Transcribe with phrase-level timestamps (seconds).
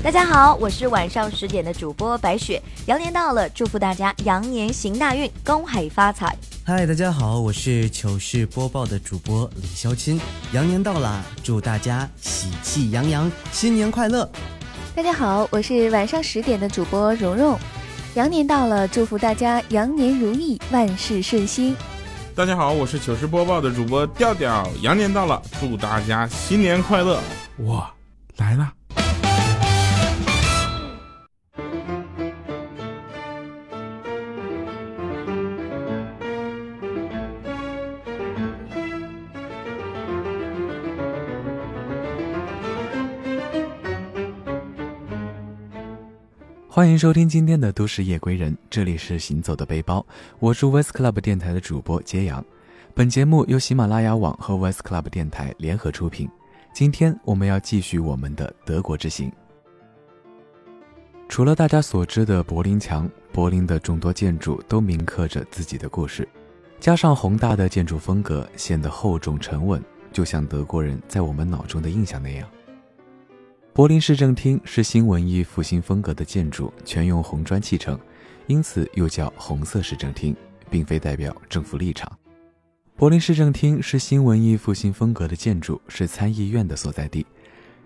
[0.00, 2.62] 大家好，我是晚上十点的主播白雪。
[2.86, 6.34] 羊年到了，祝福大家羊年行大运，恭喜发财。
[6.64, 10.18] 嗨，大家好，我是糗事播报的主播李潇钦。
[10.52, 14.26] 羊年到了，祝大家喜气洋洋，新年快乐。
[14.94, 17.58] 大家好，我是晚上十点的主播蓉蓉。
[18.14, 21.76] 羊年到了，祝福大家羊年如意，万事顺心。
[22.36, 24.70] 大家好，我是糗事播报的主播调调。
[24.80, 27.20] 羊年到了，祝大家新年快乐。
[27.56, 27.84] 我
[28.36, 28.77] 来了。
[46.78, 50.06] 欢迎收听今天的都市夜归人，这里是行走的背包，
[50.38, 52.44] 我是 West Club 电台的主播揭阳。
[52.94, 56.30] 本节目由喜马拉雅网和 West Club 电台联合出品。
[56.72, 59.32] 今天我们要继续我们的德国之行。
[61.28, 66.28] 除了大家所知的柏林墙，柏林的众多建筑都铭刻着自己的故事，
[66.78, 69.82] 加上宏大的建筑风格，显得厚重沉稳，
[70.12, 72.48] 就像德国人在我们脑中的印象那样。
[73.78, 77.96] 柏林市政厅是新文艺复兴风格的建筑，全用红砖砌成，
[78.48, 80.34] 因此又叫红色市政厅，
[80.68, 82.10] 并非代表政府立场。
[82.96, 87.24] 柏林市政厅是新文艺复兴风格的建筑，是参议院的所在地。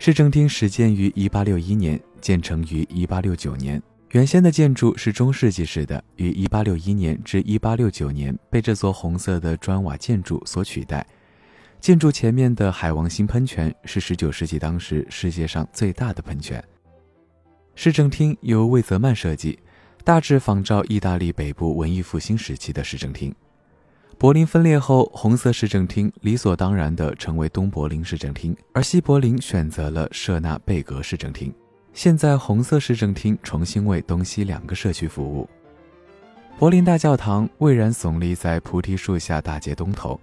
[0.00, 3.80] 市政厅始建于1861年，建成于1869年。
[4.10, 11.06] 原先的建筑是中世纪式的，于1861年至1869年被这座红色的砖瓦建筑所取代。
[11.80, 16.62] 建筑前面的海王星喷泉是19世纪当时世界上最大的喷泉。
[17.74, 19.58] 市政厅由魏泽曼设计，
[20.02, 23.34] 大致仿照意大利北部文艺复兴时期的市政厅。
[24.18, 31.54] 柏林分裂后，红色市政厅理所当然地成为东柏林市政厅，而西柏林选择了舍纳贝格市政厅。
[31.92, 35.46] 现在，红色市政厅重新为东西两个社区服务。
[36.58, 40.18] 柏林大教堂巍然耸立在菩提树下大街东头。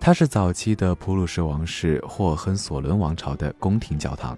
[0.00, 4.36] 它是早期的普鲁士王室霍亨索伦王朝的宫廷教堂。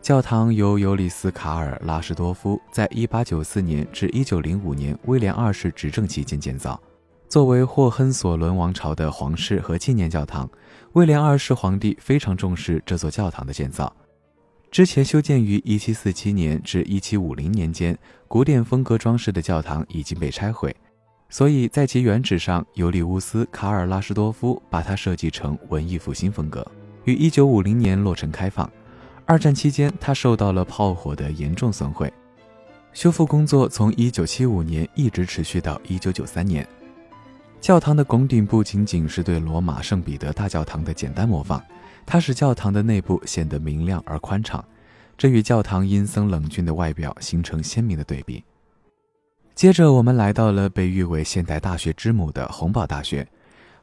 [0.00, 6.80] 教堂由尤里斯·卡尔·拉什多夫在1894年至1905年威廉二世执政期间建造。
[7.28, 10.48] 作为霍亨索伦王朝的皇室和纪念教堂，
[10.92, 13.94] 威廉二世皇帝非常重视这座教堂的建造。
[14.70, 20.74] 之前修建于1747年至1750年间，古典风格装饰的教堂已经被拆毁。
[21.28, 26.64] 所以在其原址上，尤里乌斯·卡尔拉什多夫把它设计成文艺复兴风格，
[27.04, 28.70] 于1950年落成开放。
[29.26, 32.12] 二战期间，它受到了炮火的严重损毁，
[32.92, 36.68] 修复工作从1975年一直持续到1993年。
[37.60, 41.60] 教堂的拱顶不仅仅是对罗马圣彼得大教堂的简单模仿，
[42.04, 44.62] 它使教堂的内部显得明亮而宽敞，
[45.16, 48.44] 这与教堂阴森冷峻的外表形成鲜明的对比。
[49.54, 53.26] 接着，我们来到了被誉为现代大学之母的洪堡大学，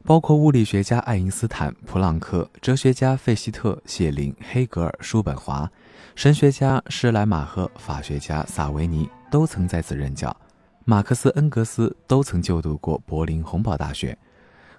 [0.03, 5.71] 包括物理学家爱因斯坦、普朗克、哲学家费希特、谢林、黑格尔、叔本华、
[6.13, 10.35] 神学家施莱马赫、法学家萨维尼都曾在此任教，
[10.83, 14.15] 马克思、恩格斯都曾就读过柏林洪堡大学。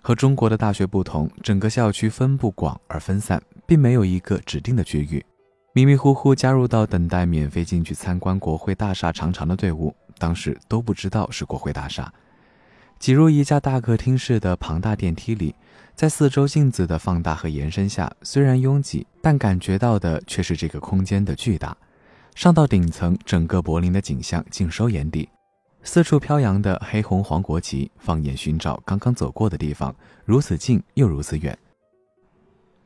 [0.03, 5.25] 和中国的大学不同，整个校区分布广而分散，并没有一个指定的区域。
[5.73, 9.95] 迷迷糊糊加入到等待免费进去参观国会大厦长长的队伍。
[10.23, 12.13] 当时都不知道是国会大厦，
[13.01, 15.53] 挤入一架大客厅式的庞大电梯里，
[15.97, 21.77] 在四周镜子的放大和延伸下，虽然拥挤，但感觉到的却是这个空间的巨大。
[22.37, 25.29] 上到顶层，整个柏林的景象尽收眼底，
[25.83, 29.93] 四处飘扬的黑红黄国旗，放眼寻找刚刚走过的地方，
[30.25, 31.59] 如此近又如此远。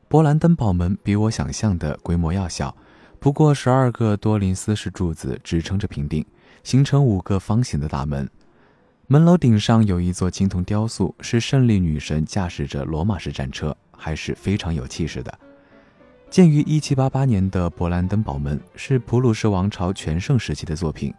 [0.09, 2.75] 勃兰登堡门比我想象的规模要小，
[3.19, 6.25] 不过十二个多林斯式柱子支撑着平顶。
[6.67, 8.29] 形成五个方形的大门，
[9.07, 15.33] 门楼顶上有一座青铜雕塑，是胜利女神驾驶着罗马式战车，还是非常有气势的。
[16.29, 21.13] 建于1788年的勃兰登堡门是普鲁士王朝全盛时期的作品，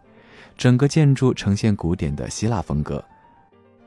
[0.55, 3.03] 整个建筑呈现古典的希腊风格。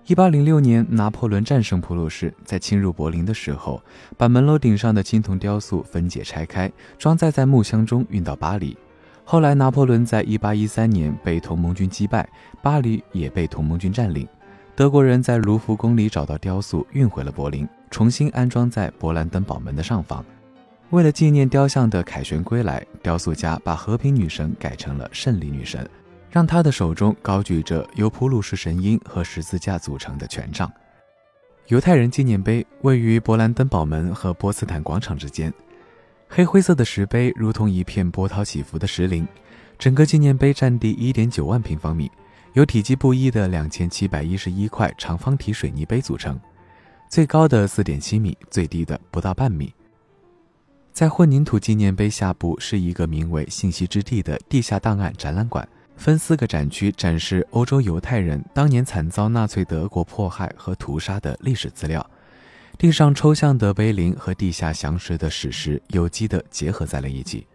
[0.07, 3.79] 1806年，拿破仑战胜普鲁士，在侵入柏林的时候，
[4.17, 8.75] 把门楼顶上的青铜雕塑分解拆开，装载在木箱中运到巴黎。
[9.23, 12.27] 后来，拿破仑在1813年被同盟军击败，
[12.61, 14.27] 巴黎也被同盟军占领。
[14.75, 20.25] 德国人在卢浮宫里找到雕塑，运回了柏林，重新安装在勃兰登堡门的上方。
[20.89, 25.87] 为了纪念雕像的凯旋归来，雕塑家把和平女神改成了胜利女神，
[26.29, 30.69] 让她的手中高举着由普鲁士神鹰和十字架组成的权杖。
[31.67, 35.53] 犹太人纪念碑位于勃兰登堡门和波茨坦广场之间。
[36.33, 39.27] 黑灰色的石碑如同一片波涛起伏的石林。
[39.77, 42.09] 整个纪念碑占地一点九万平方米，
[42.53, 46.39] 由体积不一的两千七百一十一块长方体水泥碑组成，
[47.09, 49.73] 最高的四点七米，最低的不到半米。
[50.93, 55.67] 在混凝土纪念碑下部是一个名为“信息之地”的地下档案展览馆，
[55.97, 62.09] 分四个展区展示欧洲犹太人当年惨遭纳粹德国迫害和屠杀的历史资料。
[62.77, 67.45] 地上抽象的碑林和地下详实的史实有机地结合在了一起。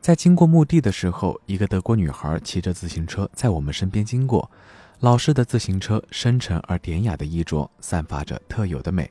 [0.00, 4.48] 在经过墓地的时候，一个德国女孩骑着自行车在我们身边经过。
[5.00, 9.10] 老式的自行车，深沉而典雅的衣着，散发着特有的美。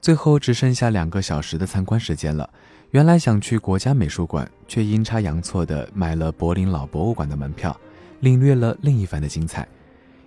[0.00, 2.48] 最后只剩下两个小时的参观时间了。
[2.90, 7.78] 原来想去国家美术馆，却阴差阳错地买了柏林老博物馆的门票，
[8.20, 9.68] 领略了另一番的精彩。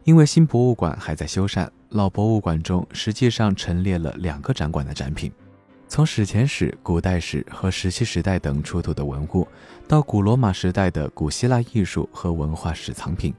[0.03, 5.31] 因为新博物馆还在修缮，老博物馆中实际上陈列了两个展馆的展品。
[5.87, 9.47] 从史前史、古代史和石器时代等出土的文物，
[9.87, 13.31] 到古罗马时代的古希腊艺术和文化史藏品，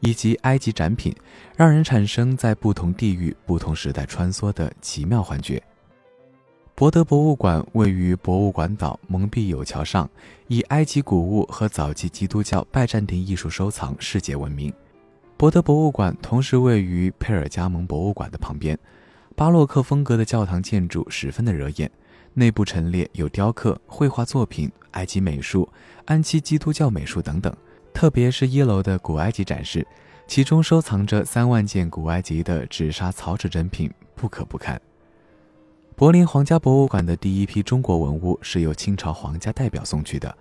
[0.00, 1.14] 以及埃及展品，
[1.56, 5.62] 让人产生在不同地域、不同时代穿梭的奇妙幻觉。
[6.74, 10.10] 博德博物馆位于博物馆岛蒙必有桥上，
[10.48, 14.72] 以埃及古物和早期基督教拜占庭艺术收藏世界闻名。
[15.40, 18.78] 博德博物馆同时位于佩尔加蒙博物馆的旁边。
[19.34, 21.90] 巴洛克风格的教堂建筑十分的惹眼，
[22.34, 25.66] 内部陈列有雕刻、绘画作品、埃及美术、
[26.04, 27.50] 安息基督教美术等等。
[27.94, 29.86] 特别是一楼的古埃及展示，
[30.26, 34.78] 其中收藏着三万件古埃及的纸砂草纸珍品，不可不看。
[35.96, 40.36] 柏林皇家博物馆的第一批中国文物是由清朝皇家代表送去的。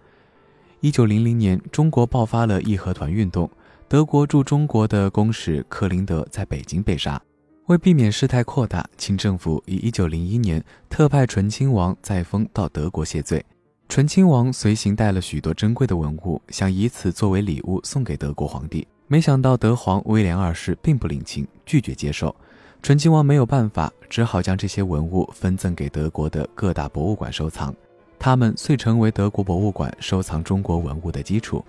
[0.82, 3.50] 一九零零年，中国爆发了义和团运动，
[3.90, 7.20] 德国驻中国的公使克林德在北京被杀。
[7.66, 13.44] 为避免事态扩大，清政府于一九零一年特派醇亲王载沣到德国谢罪。
[13.88, 18.88] 醇亲王随行带了许多珍贵的文物，想以此作为礼物送给德国皇帝。
[19.08, 22.36] 没想到德皇威廉二世并不领情，拒绝接受。
[22.84, 27.74] 醇亲王没有办法，只好将这些文物分赠给德国的各大博物馆收藏。
[28.20, 31.66] 他们遂成为德国博物馆收藏中国文物的基础。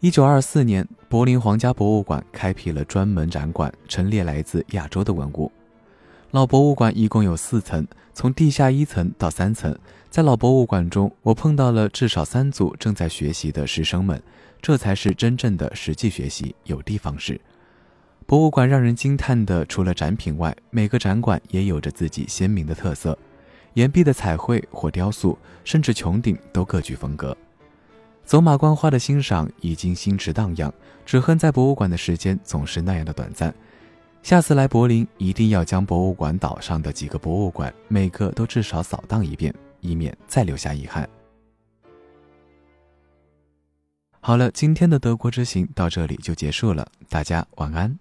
[0.00, 5.50] 一九二四年，柏林皇家博物馆开辟了专门展馆，陈列来自亚洲的文物。
[6.32, 9.74] 老博物馆一共有四层，从地下一层到三层。
[10.10, 14.22] 在老博物馆中，我碰到了至少三组正在学习的师生们，
[14.60, 17.40] 这才是真正的实际学习，有的放矢。
[18.26, 23.18] 博物馆让人惊叹的，除了展品外，每个展馆也有着自己鲜明的特色，
[23.72, 27.34] 岩壁的彩绘或雕塑，甚至穹顶都各具风格。
[28.26, 30.70] 走马观花的欣赏已经心驰荡漾，
[31.06, 33.54] 只恨在博物馆的时间总是那样的短暂。
[34.20, 41.08] 下次来柏林，一定要将博物馆岛上的几个博物馆每个都至少扫荡一遍，以免再留下遗憾。
[44.18, 47.96] 好了，今天的德国之行到这里就结束了，大家晚安。